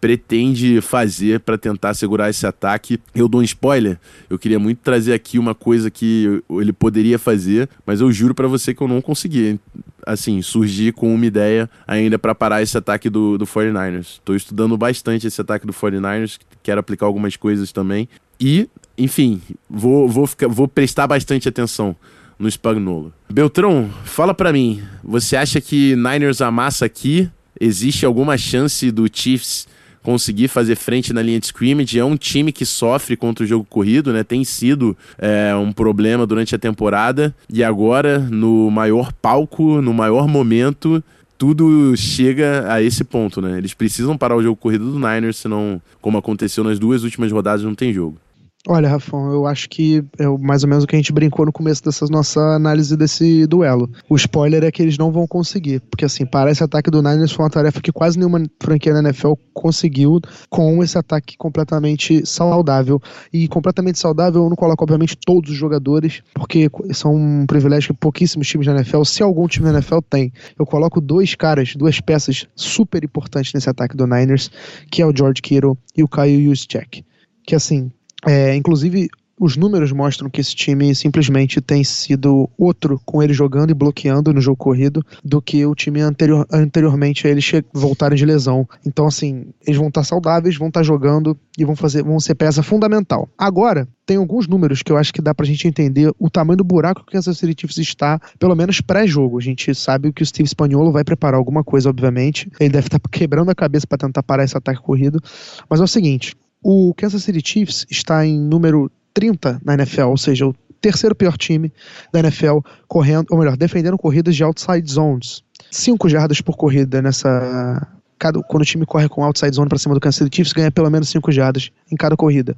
[0.00, 3.00] pretende fazer para tentar segurar esse ataque.
[3.14, 3.98] Eu dou um spoiler.
[4.30, 8.46] Eu queria muito trazer aqui uma coisa que ele poderia fazer, mas eu juro para
[8.46, 9.58] você que eu não consegui.
[10.06, 14.14] Assim, surgir com uma ideia ainda para parar esse ataque do, do 49ers.
[14.14, 18.08] Estou estudando bastante esse ataque do 49ers, quero aplicar algumas coisas também.
[18.40, 21.94] E, enfim, vou, vou, ficar, vou prestar bastante atenção
[22.38, 23.12] no Spagnolo.
[23.30, 27.28] Beltrão, fala para mim, você acha que Niners amassa aqui?
[27.60, 29.66] Existe alguma chance do Chiefs
[30.02, 31.98] conseguir fazer frente na linha de scrimmage?
[31.98, 34.22] É um time que sofre contra o jogo corrido, né?
[34.22, 40.28] Tem sido é, um problema durante a temporada e agora, no maior palco, no maior
[40.28, 41.02] momento,
[41.36, 43.58] tudo chega a esse ponto, né?
[43.58, 47.64] Eles precisam parar o jogo corrido do Niners, senão, como aconteceu nas duas últimas rodadas,
[47.64, 48.18] não tem jogo.
[48.66, 51.52] Olha, Rafão, eu acho que é mais ou menos o que a gente brincou no
[51.52, 53.88] começo dessa nossa análise desse duelo.
[54.10, 57.30] O spoiler é que eles não vão conseguir, porque assim, para esse ataque do Niners
[57.30, 63.00] foi uma tarefa que quase nenhuma franquia na NFL conseguiu com esse ataque completamente saudável.
[63.32, 68.00] E completamente saudável eu não coloco, obviamente, todos os jogadores, porque são um privilégio que
[68.00, 70.32] pouquíssimos times da NFL, se algum time da NFL tem.
[70.58, 74.50] Eu coloco dois caras, duas peças super importantes nesse ataque do Niners,
[74.90, 77.04] que é o George Kittle e o Kyle Juszczyk.
[77.46, 77.90] Que assim,
[78.26, 79.08] é, inclusive,
[79.40, 84.32] os números mostram que esse time simplesmente tem sido outro com ele jogando e bloqueando
[84.32, 88.68] no jogo corrido do que o time anterior, anteriormente a eles voltarem de lesão.
[88.84, 92.62] Então, assim, eles vão estar saudáveis, vão estar jogando e vão fazer, vão ser peça
[92.62, 93.28] fundamental.
[93.38, 96.64] Agora, tem alguns números que eu acho que dá pra gente entender o tamanho do
[96.64, 99.38] buraco que o Kansas City Chiefs está, pelo menos pré-jogo.
[99.38, 102.50] A gente sabe que o Steve Spagnuolo vai preparar alguma coisa, obviamente.
[102.58, 105.20] Ele deve estar quebrando a cabeça para tentar parar esse ataque corrido.
[105.68, 110.16] Mas é o seguinte, o Kansas City Chiefs está em número 30 na NFL, ou
[110.16, 111.72] seja, o terceiro pior time
[112.12, 115.42] da NFL correndo, ou melhor, defendendo corridas de outside zones.
[115.70, 117.86] 5 jardas por corrida nessa
[118.18, 120.70] cada, quando o time corre com outside zone para cima do Kansas City Chiefs, ganha
[120.70, 122.54] pelo menos 5 jardas em cada corrida.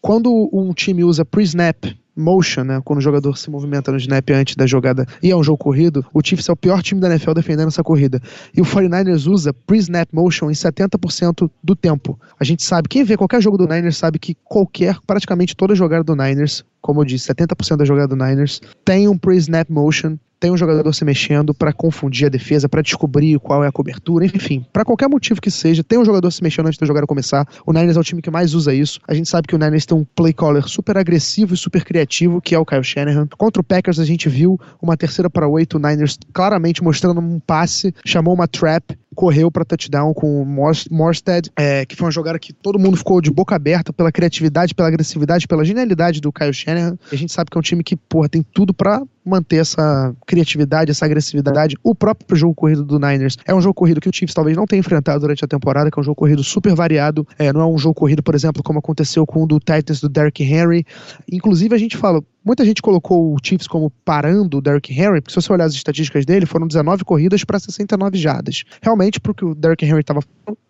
[0.00, 4.54] Quando um time usa pre-snap motion, né, quando o jogador se movimenta no snap antes
[4.54, 7.32] da jogada e é um jogo corrido, o Chiefs é o pior time da NFL
[7.32, 8.20] defendendo essa corrida.
[8.54, 12.18] E o 49ers usa pre-snap motion em 70% do tempo.
[12.38, 16.04] A gente sabe, quem vê qualquer jogo do Niners sabe que qualquer, praticamente toda jogada
[16.04, 20.50] do Niners, como eu disse, 70% da jogada do Niners tem um pre-snap motion tem
[20.50, 24.66] um jogador se mexendo para confundir a defesa, para descobrir qual é a cobertura, enfim,
[24.72, 27.46] para qualquer motivo que seja, tem um jogador se mexendo antes da jogada começar.
[27.64, 28.98] O Niners é o time que mais usa isso.
[29.06, 32.40] A gente sabe que o Niners tem um play caller super agressivo e super criativo,
[32.40, 33.28] que é o Kyle Shanahan.
[33.38, 37.38] Contra o Packers a gente viu uma terceira para oito, o Niners claramente mostrando um
[37.38, 40.46] passe, chamou uma trap correu para touchdown com o
[40.90, 44.74] Morstead, é, que foi uma jogada que todo mundo ficou de boca aberta pela criatividade,
[44.74, 46.98] pela agressividade, pela genialidade do Kyle Shanahan.
[47.10, 50.90] A gente sabe que é um time que, porra, tem tudo para manter essa criatividade,
[50.90, 51.76] essa agressividade.
[51.82, 54.66] O próprio jogo corrido do Niners é um jogo corrido que o Chiefs talvez não
[54.66, 57.26] tenha enfrentado durante a temporada, que é um jogo corrido super variado.
[57.38, 60.08] É, não é um jogo corrido, por exemplo, como aconteceu com o do Titans do
[60.08, 60.84] Derrick Henry.
[61.30, 65.32] Inclusive, a gente fala, muita gente colocou o Chiefs como parando o Derrick Henry, porque
[65.32, 68.64] se você olhar as estatísticas dele, foram 19 corridas para 69 jadas.
[68.82, 70.20] Realmente, porque o Derrick Henry estava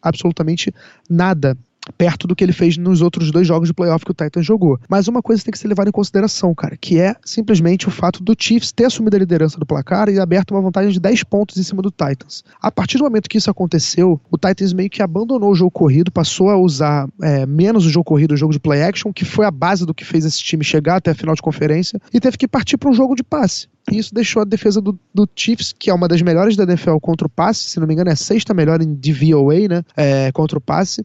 [0.03, 0.73] absolutamente
[1.09, 1.57] nada
[1.97, 4.79] perto do que ele fez nos outros dois jogos de playoff que o Titans jogou.
[4.89, 8.23] Mas uma coisa tem que ser levada em consideração, cara, que é simplesmente o fato
[8.23, 11.57] do Chiefs ter assumido a liderança do placar e aberto uma vantagem de 10 pontos
[11.57, 12.45] em cima do Titans.
[12.61, 16.13] A partir do momento que isso aconteceu, o Titans meio que abandonou o jogo corrido,
[16.13, 19.45] passou a usar é, menos o jogo corrido, o jogo de play action, que foi
[19.45, 22.37] a base do que fez esse time chegar até a final de conferência, e teve
[22.37, 23.67] que partir para um jogo de passe.
[23.91, 26.99] E isso deixou a defesa do, do, Chiefs, que é uma das melhores da NFL
[26.99, 30.31] contra o passe, se não me engano é a sexta melhor em DVOA, né, é,
[30.33, 31.05] contra o passe,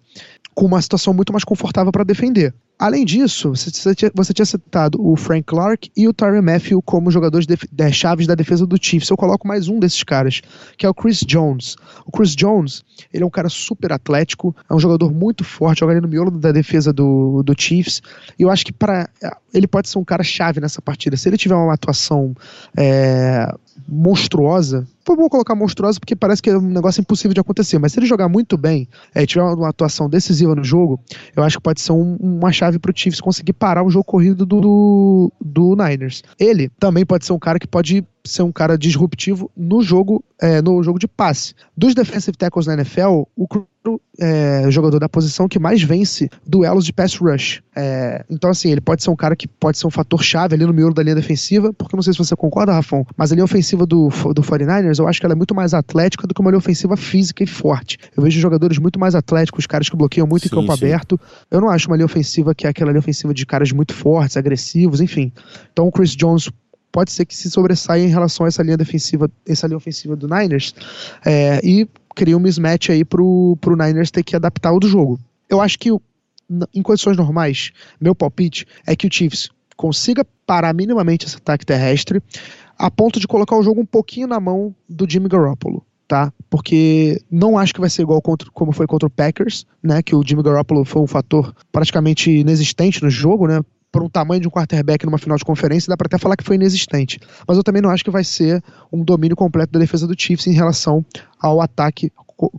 [0.54, 2.54] com uma situação muito mais confortável para defender.
[2.80, 7.10] Além disso, você, tinha, você tinha citado o Frank Clark e o Tyron Matthew como
[7.10, 9.10] jogadores de, de, chaves da defesa do Chiefs.
[9.10, 10.42] Eu coloco mais um desses caras,
[10.78, 11.76] que é o Chris Jones.
[12.06, 15.94] O Chris Jones, ele é um cara super atlético, é um jogador muito forte, joga
[15.94, 18.00] ali no miolo da defesa do, do Chiefs.
[18.38, 19.10] E eu acho que para
[19.52, 21.18] ele pode ser um cara chave nessa partida.
[21.18, 22.36] Se ele tiver uma atuação
[22.76, 23.54] é,
[23.88, 28.00] monstruosa, bom colocar monstruosa porque parece que é um negócio impossível de acontecer, mas se
[28.00, 31.00] ele jogar muito bem e é, tiver uma atuação decisiva no jogo,
[31.36, 34.46] eu acho que pode ser um, uma chave pro Chiefs conseguir parar o jogo corrido
[34.46, 36.24] do, do, do Niners.
[36.40, 40.62] Ele também pode ser um cara que pode ser um cara disruptivo no jogo, é,
[40.62, 41.54] no jogo de passe.
[41.76, 43.48] Dos defensive tackles na NFL, o
[44.20, 47.62] é, jogador da posição que mais vence duelos de pass rush.
[47.76, 50.66] É, então, assim, ele pode ser um cara que pode ser um fator chave ali
[50.66, 53.36] no miolo da linha defensiva, porque eu não sei se você concorda, Rafão, mas a
[53.36, 56.42] linha ofensiva do, do 49ers, eu acho que ela é muito mais atlética do que
[56.42, 57.98] uma linha ofensiva física e forte.
[58.16, 60.86] Eu vejo jogadores muito mais atléticos, caras que bloqueiam muito sim, em campo sim.
[60.86, 61.20] aberto.
[61.50, 64.36] Eu não acho uma linha ofensiva que é aquela linha ofensiva de caras muito fortes,
[64.38, 65.32] agressivos, enfim.
[65.72, 66.50] Então, o Chris Jones
[66.92, 70.28] pode ser que se sobressaia em relação a essa linha defensiva, essa linha ofensiva do
[70.28, 70.74] Niners,
[71.24, 75.20] é, e cria um mismatch aí pro, pro Niners ter que adaptar o do jogo.
[75.48, 75.90] Eu acho que
[76.74, 82.22] em condições normais, meu palpite é que o Chiefs consiga parar minimamente esse ataque terrestre
[82.78, 85.86] a ponto de colocar o jogo um pouquinho na mão do Jimmy Garoppolo.
[86.08, 86.32] Tá?
[86.50, 90.02] Porque não acho que vai ser igual contra, como foi contra o Packers, né?
[90.02, 93.60] Que o Jimmy Garoppolo foi um fator praticamente inexistente no jogo, né?
[93.98, 96.44] Por um tamanho de um quarterback numa final de conferência, dá para até falar que
[96.44, 97.20] foi inexistente.
[97.48, 100.46] Mas eu também não acho que vai ser um domínio completo da defesa do Chiefs
[100.46, 101.04] em relação
[101.42, 102.12] ao ataque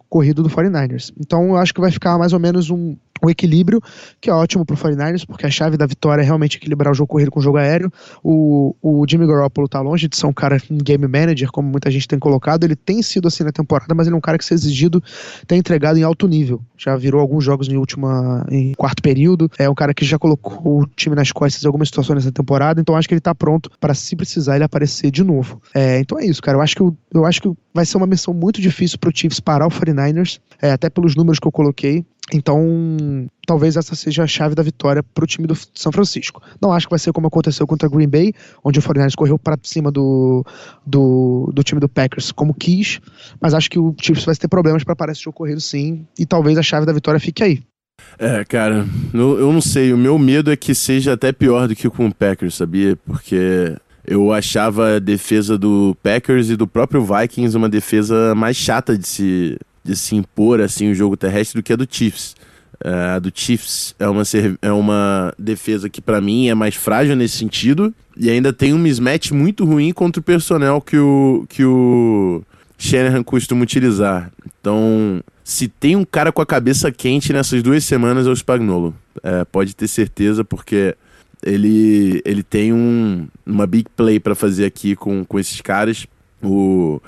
[0.09, 1.13] corrido do 49ers.
[1.17, 3.81] Então eu acho que vai ficar mais ou menos um um equilíbrio,
[4.21, 7.09] que é ótimo pro 49ers, porque a chave da vitória é realmente equilibrar o jogo
[7.09, 7.93] corrido com o jogo aéreo.
[8.23, 12.07] O, o Jimmy Garoppolo tá longe de ser um cara game manager, como muita gente
[12.07, 12.65] tem colocado.
[12.65, 15.03] Ele tem sido assim na temporada, mas ele é um cara que se exigido
[15.47, 16.61] tem entregado em alto nível.
[16.77, 19.51] Já virou alguns jogos em última em quarto período.
[19.59, 22.81] É um cara que já colocou o time nas costas em algumas situações nessa temporada,
[22.81, 25.61] então acho que ele tá pronto para se precisar ele aparecer de novo.
[25.75, 26.57] É, então é isso, cara.
[26.57, 29.67] Eu acho que eu acho que vai ser uma missão muito difícil pro Chiefs parar
[29.67, 32.05] o 49ers, é, até pelos números que eu coloquei.
[32.33, 36.43] Então, talvez essa seja a chave da vitória para o time do São Francisco.
[36.61, 39.57] Não acho que vai ser como aconteceu contra Green Bay, onde o 49ers correu para
[39.63, 40.45] cima do,
[40.87, 43.01] do, do, time do Packers como quis,
[43.41, 46.27] mas acho que o Chiefs vai ter problemas para parar esse jogo corrido sim, e
[46.27, 47.63] talvez a chave da vitória fique aí.
[48.19, 51.75] É, cara, eu, eu não sei, o meu medo é que seja até pior do
[51.75, 52.97] que com o Packers, sabia?
[53.07, 58.97] Porque eu achava a defesa do Packers e do próprio Vikings uma defesa mais chata
[58.97, 59.59] de se
[59.95, 62.35] se impor assim o jogo terrestre do que a do Chiefs.
[62.85, 64.23] Uh, a do Chiefs é uma,
[64.63, 68.79] é uma defesa que para mim é mais frágil nesse sentido e ainda tem um
[68.79, 72.43] mismatch muito ruim contra o personnel que o, que o
[72.77, 74.31] Shanahan costuma utilizar.
[74.61, 78.95] Então, se tem um cara com a cabeça quente nessas duas semanas é o Spagnolo.
[79.23, 80.95] É, pode ter certeza porque
[81.43, 86.07] ele, ele tem um, uma big play para fazer aqui com, com esses caras.
[86.43, 87.01] O,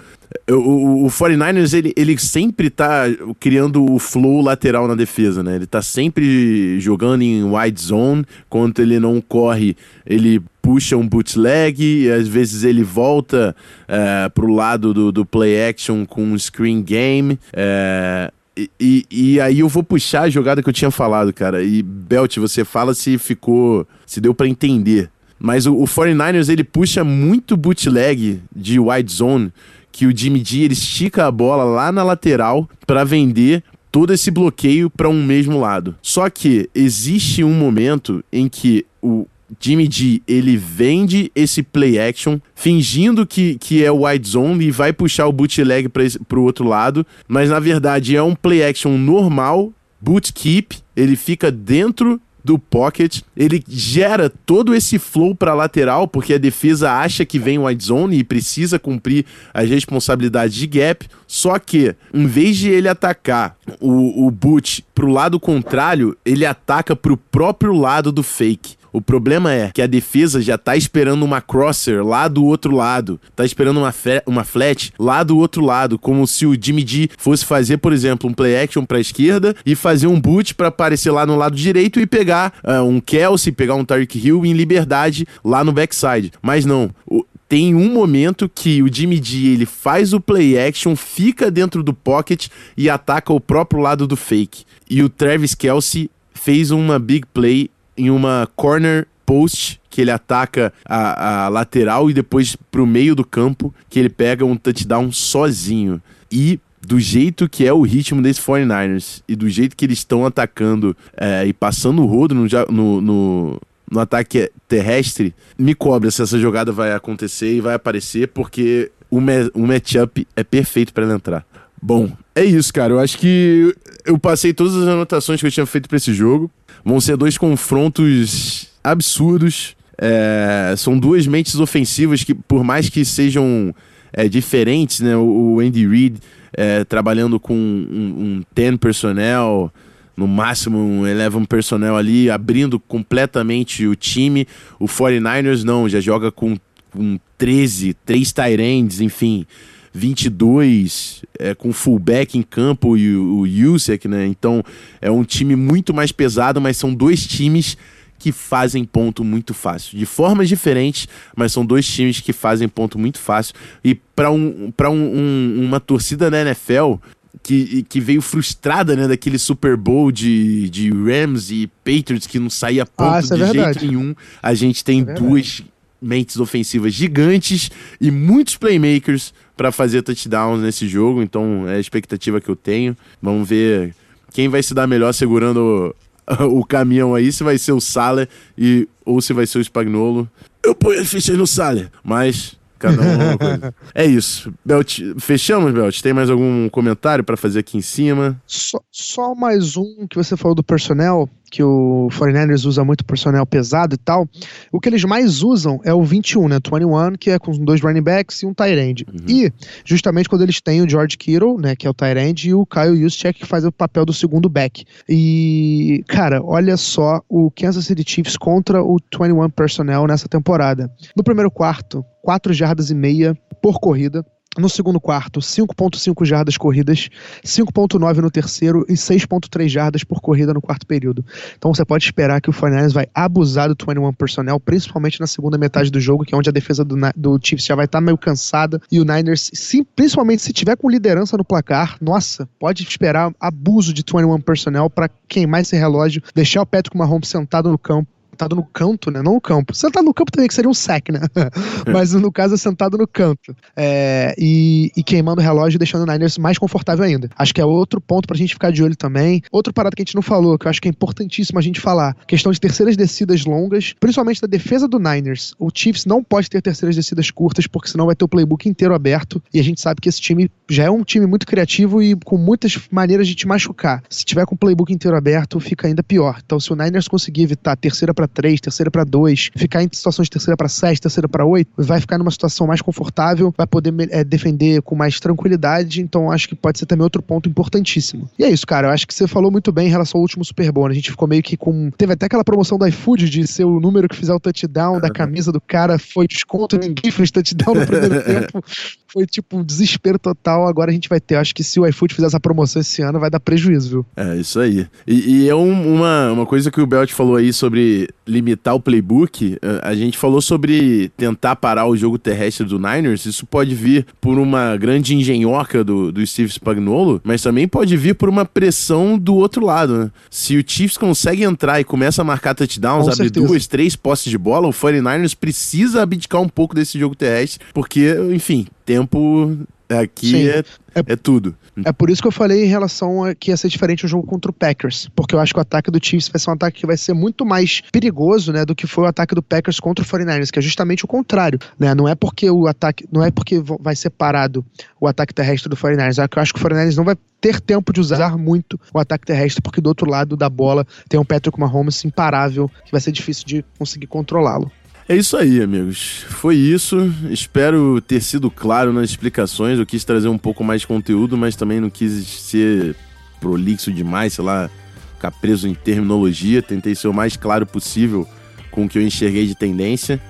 [0.48, 3.04] o, o 49ers, ele, ele sempre tá
[3.38, 5.56] criando o flow lateral na defesa, né?
[5.56, 12.04] Ele tá sempre jogando em wide zone, quando ele não corre, ele puxa um bootleg,
[12.04, 13.54] e às vezes ele volta
[13.88, 17.38] é, pro lado do, do play action com um screen game.
[17.52, 18.32] É,
[18.78, 21.62] e, e, aí eu vou puxar a jogada que eu tinha falado, cara.
[21.62, 23.86] E Belt, você fala se ficou.
[24.04, 25.10] se deu para entender.
[25.40, 29.52] Mas o, o 49ers ele puxa muito bootleg de wide zone
[29.90, 34.30] que o Jimmy G ele estica a bola lá na lateral para vender todo esse
[34.30, 35.96] bloqueio para um mesmo lado.
[36.02, 39.26] Só que existe um momento em que o
[39.58, 44.70] Jimmy G, ele vende esse play action, fingindo que, que é o wide zone e
[44.70, 48.96] vai puxar o bootleg para o outro lado, mas na verdade é um play action
[48.96, 56.08] normal, boot keep, ele fica dentro do pocket, ele gera todo esse flow para lateral,
[56.08, 61.06] porque a defesa acha que vem wide zone e precisa cumprir as responsabilidades de gap,
[61.26, 66.96] só que em vez de ele atacar o, o boot pro lado contrário, ele ataca
[66.96, 68.79] pro próprio lado do fake.
[68.92, 73.20] O problema é que a defesa já tá esperando uma crosser lá do outro lado,
[73.36, 73.94] tá esperando uma,
[74.26, 78.28] uma flat lá do outro lado, como se o Jimmy G fosse fazer, por exemplo,
[78.28, 82.00] um play action pra esquerda e fazer um boot para aparecer lá no lado direito
[82.00, 86.32] e pegar uh, um Kelsey, pegar um Tyreek Hill em liberdade lá no backside.
[86.42, 90.94] Mas não, o, tem um momento que o Jimmy G ele faz o play action,
[90.94, 94.64] fica dentro do pocket e ataca o próprio lado do fake.
[94.88, 97.68] E o Travis Kelsey fez uma big play
[98.00, 103.24] em uma corner post que ele ataca a, a lateral e depois pro meio do
[103.24, 106.00] campo que ele pega um touchdown sozinho.
[106.32, 110.24] E do jeito que é o ritmo desses 49ers e do jeito que eles estão
[110.24, 113.60] atacando é, e passando o rodo no, no, no,
[113.90, 119.18] no, ataque terrestre, me cobra se essa jogada vai acontecer e vai aparecer, porque o,
[119.52, 121.44] o matchup é perfeito para ele entrar.
[121.82, 122.94] Bom, é isso, cara.
[122.94, 126.50] Eu acho que eu passei todas as anotações que eu tinha feito para esse jogo.
[126.84, 129.76] Vão ser dois confrontos absurdos.
[129.98, 133.74] É, são duas mentes ofensivas que, por mais que sejam
[134.12, 135.16] é, diferentes, né?
[135.16, 136.18] O, Andy Reid
[136.52, 139.72] é, trabalhando com um, um 10 personnel,
[140.16, 144.46] no máximo um 11 personnel ali, abrindo completamente o time.
[144.78, 146.56] O 49ers não, já joga com,
[146.90, 149.46] com 13, 3 tight ends, enfim.
[149.92, 154.26] 22 é, com fullback em campo e o, o Yusek, né?
[154.26, 154.62] Então
[155.00, 157.76] é um time muito mais pesado, mas são dois times
[158.18, 159.98] que fazem ponto muito fácil.
[159.98, 163.54] De formas diferentes, mas são dois times que fazem ponto muito fácil.
[163.82, 166.96] E para um, pra um, um, uma torcida da NFL
[167.42, 172.50] que, que veio frustrada né, daquele Super Bowl de, de Rams e Patriots que não
[172.50, 175.62] saía ponto ah, de é jeito nenhum, a gente tem é duas
[176.00, 182.40] mentes ofensivas gigantes e muitos playmakers para fazer touchdowns nesse jogo, então é a expectativa
[182.40, 182.96] que eu tenho.
[183.20, 183.94] Vamos ver
[184.32, 185.94] quem vai se dar melhor segurando
[186.26, 189.64] o, o caminhão aí, se vai ser o Salah e, ou se vai ser o
[189.64, 190.28] Spagnolo.
[190.62, 193.74] Eu ponho as fichas no Salah, mas Cada um uma coisa.
[193.94, 194.52] é isso.
[194.64, 196.00] Belt, fechamos, Belt?
[196.00, 198.40] Tem mais algum comentário para fazer aqui em cima?
[198.46, 203.44] Só, só mais um que você falou do personnel que o 49ers usa muito personnel
[203.44, 204.28] pesado e tal,
[204.70, 206.58] o que eles mais usam é o 21, né?
[206.60, 209.06] 21, que é com dois running backs e um tight end.
[209.08, 209.26] Uhum.
[209.28, 209.52] E,
[209.84, 212.64] justamente quando eles têm o George Kittle, né, que é o tight end, e o
[212.64, 214.84] Kyle Juszczyk, que faz o papel do segundo back.
[215.08, 220.90] E, cara, olha só o Kansas City Chiefs contra o 21 personnel nessa temporada.
[221.16, 224.24] No primeiro quarto, 4 jardas e meia por corrida.
[224.58, 227.08] No segundo quarto, 5.5 jardas corridas,
[227.44, 231.24] 5.9 no terceiro e 6.3 jardas por corrida no quarto período.
[231.56, 235.56] Então você pode esperar que o 49 vai abusar do 21 personnel, principalmente na segunda
[235.56, 238.04] metade do jogo, que é onde a defesa do, do Chiefs já vai estar tá
[238.04, 239.52] meio cansada e o Niners,
[239.94, 245.08] principalmente se tiver com liderança no placar, nossa, pode esperar abuso de 21 personnel para
[245.28, 248.10] queimar esse relógio, deixar o Patrick Mahomes sentado no campo
[248.40, 249.22] sentado no canto, né?
[249.22, 249.74] Não no campo.
[249.74, 251.20] Sentado no campo também, que seria um sec, né?
[251.92, 253.54] Mas no caso é sentado no canto.
[253.76, 257.28] É, e, e, queimando o relógio e deixando o Niners mais confortável ainda.
[257.36, 259.42] Acho que é outro ponto pra gente ficar de olho também.
[259.52, 261.80] Outro parado que a gente não falou, que eu acho que é importantíssimo a gente
[261.80, 262.14] falar.
[262.26, 265.54] Questão de terceiras descidas longas, principalmente da defesa do Niners.
[265.58, 268.94] O Chiefs não pode ter terceiras descidas curtas, porque senão vai ter o playbook inteiro
[268.94, 269.42] aberto.
[269.52, 272.36] E a gente sabe que esse time já é um time muito criativo e com
[272.36, 274.02] muitas maneiras de te machucar.
[274.08, 276.40] Se tiver com o playbook inteiro aberto, fica ainda pior.
[276.44, 280.26] Então, se o Niners conseguir evitar terceira para 3, terceira para 2, ficar em situações
[280.26, 283.92] de terceira para 7, terceira para 8, vai ficar numa situação mais confortável, vai poder
[284.10, 286.00] é, defender com mais tranquilidade.
[286.00, 288.28] Então acho que pode ser também outro ponto importantíssimo.
[288.38, 288.88] E é isso, cara.
[288.88, 290.86] Eu acho que você falou muito bem em relação ao último Super Bowl.
[290.86, 290.92] Né?
[290.92, 291.90] A gente ficou meio que com.
[291.90, 295.10] Teve até aquela promoção do iFood de ser o número que fizer o touchdown da
[295.10, 298.64] camisa do cara, foi desconto, ninguém fez touchdown no primeiro tempo.
[299.12, 300.66] Foi tipo um desespero total.
[300.66, 301.36] Agora a gente vai ter.
[301.36, 304.06] Acho que se o iFood fizer essa promoção esse ano, vai dar prejuízo, viu?
[304.16, 304.86] É, isso aí.
[305.06, 308.80] E, e é um, uma, uma coisa que o Belt falou aí sobre limitar o
[308.80, 313.26] playbook, eh, a gente falou sobre tentar parar o jogo terrestre do Niners.
[313.26, 318.14] Isso pode vir por uma grande engenhoca do, do Steve Spagnuolo, mas também pode vir
[318.14, 319.98] por uma pressão do outro lado.
[319.98, 320.10] Né?
[320.30, 323.46] Se o Chiefs consegue entrar e começa a marcar touchdowns, Com abrir certeza.
[323.46, 328.14] duas, três postes de bola, o 49ers precisa abdicar um pouco desse jogo terrestre, porque,
[328.32, 329.56] enfim, tempo
[329.88, 330.58] aqui é,
[330.94, 331.54] é, é, tudo.
[331.84, 334.26] É por isso que eu falei em relação a que ia ser diferente o jogo
[334.26, 336.80] contra o Packers, porque eu acho que o ataque do Chiefs vai ser um ataque
[336.80, 340.04] que vai ser muito mais perigoso, né, do que foi o ataque do Packers contra
[340.04, 341.94] o 49ers, que é justamente o contrário, né?
[341.94, 344.64] Não é porque o ataque, não é porque vai ser parado
[345.00, 347.60] o ataque terrestre do 49ers, é que eu acho que o 49ers não vai ter
[347.60, 351.24] tempo de usar muito o ataque terrestre, porque do outro lado da bola tem um
[351.24, 354.70] Patrick Mahomes imparável, que vai ser difícil de conseguir controlá-lo.
[355.10, 356.24] É isso aí, amigos.
[356.28, 357.12] Foi isso.
[357.30, 359.76] Espero ter sido claro nas explicações.
[359.76, 362.94] Eu quis trazer um pouco mais de conteúdo, mas também não quis ser
[363.40, 364.70] prolixo demais, sei lá,
[365.14, 366.62] ficar preso em terminologia.
[366.62, 368.24] Tentei ser o mais claro possível
[368.70, 370.22] com o que eu enxerguei de tendência.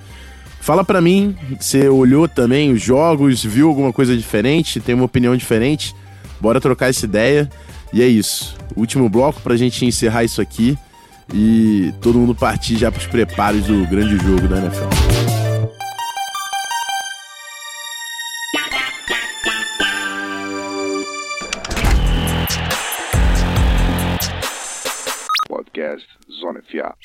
[0.59, 5.37] Fala para mim, você olhou também os jogos, viu alguma coisa diferente, tem uma opinião
[5.37, 5.95] diferente?
[6.39, 7.47] Bora trocar essa ideia.
[7.93, 8.55] E é isso.
[8.75, 10.75] Último bloco pra gente encerrar isso aqui
[11.33, 14.89] e todo mundo partir já pros preparos do grande jogo da NFL.
[25.47, 26.95] Podcast Zona FA.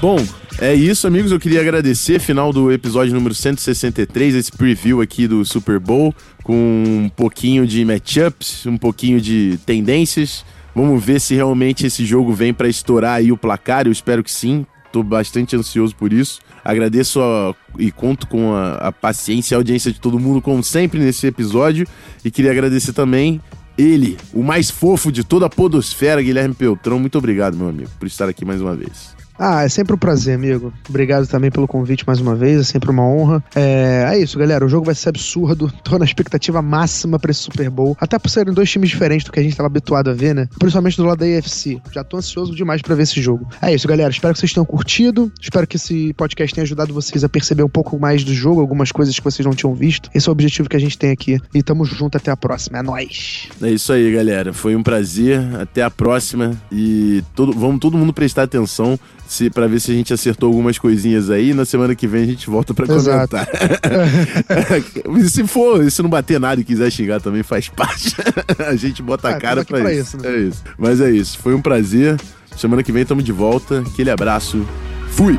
[0.00, 0.18] Bom,
[0.60, 1.32] é isso, amigos.
[1.32, 6.54] Eu queria agradecer, final do episódio número 163, esse preview aqui do Super Bowl, com
[6.86, 10.44] um pouquinho de matchups, um pouquinho de tendências.
[10.74, 13.86] Vamos ver se realmente esse jogo vem para estourar aí o placar.
[13.86, 14.66] Eu espero que sim.
[14.92, 16.40] Tô bastante ansioso por isso.
[16.64, 20.62] Agradeço a, e conto com a, a paciência e a audiência de todo mundo, como
[20.62, 21.86] sempre, nesse episódio.
[22.24, 23.40] E queria agradecer também
[23.76, 26.98] ele, o mais fofo de toda a podosfera, Guilherme Peltrão.
[26.98, 29.15] Muito obrigado, meu amigo, por estar aqui mais uma vez.
[29.38, 30.72] Ah, é sempre um prazer, amigo.
[30.88, 33.42] Obrigado também pelo convite mais uma vez, é sempre uma honra.
[33.54, 34.64] É, é isso, galera.
[34.64, 35.72] O jogo vai ser absurdo.
[35.84, 37.96] Tô na expectativa máxima pra esse Super Bowl.
[38.00, 40.48] Até por serem dois times diferentes do que a gente tava habituado a ver, né?
[40.58, 41.80] Principalmente do lado da AFC.
[41.92, 43.46] Já tô ansioso demais para ver esse jogo.
[43.60, 44.10] É isso, galera.
[44.10, 45.30] Espero que vocês tenham curtido.
[45.40, 48.90] Espero que esse podcast tenha ajudado vocês a perceber um pouco mais do jogo, algumas
[48.90, 50.10] coisas que vocês não tinham visto.
[50.14, 51.40] Esse é o objetivo que a gente tem aqui.
[51.54, 52.78] E tamo junto até a próxima.
[52.78, 53.48] É nóis.
[53.62, 54.52] É isso aí, galera.
[54.52, 55.40] Foi um prazer.
[55.60, 56.56] Até a próxima.
[56.70, 60.78] E todo, vamos todo mundo prestar atenção se, pra ver se a gente acertou algumas
[60.78, 61.52] coisinhas aí.
[61.54, 63.36] Na semana que vem a gente volta pra Exato.
[63.36, 63.48] comentar.
[65.18, 68.14] E se for, se não bater nada e quiser xingar também faz parte.
[68.66, 70.16] a gente bota a Ah, cara pra, aqui pra isso.
[70.16, 70.34] isso, né?
[70.34, 70.62] É isso.
[70.78, 71.38] Mas é isso.
[71.38, 72.16] Foi um prazer.
[72.56, 73.80] Semana que vem estamos de volta.
[73.80, 74.66] Aquele abraço.
[75.10, 75.38] Fui!